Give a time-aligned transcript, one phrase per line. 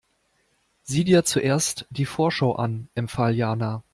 [0.81, 3.83] Sieh dir zuerst die Vorschau an, empfahl Jana.